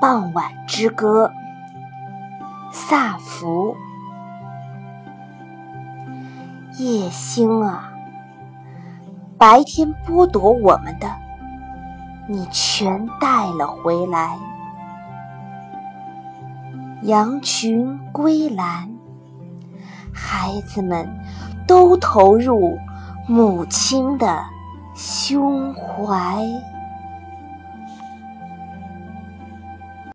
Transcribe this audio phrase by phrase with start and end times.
[0.00, 1.32] 傍晚之歌。
[2.70, 3.76] 萨福
[6.76, 7.92] 夜星啊
[9.36, 11.10] 白天剥夺我们的
[12.28, 14.38] 你全带了回来。
[17.02, 18.88] 羊群归来
[20.12, 21.08] 孩子们
[21.66, 22.78] 都投入
[23.26, 24.44] 母亲的
[24.94, 26.44] 胸怀。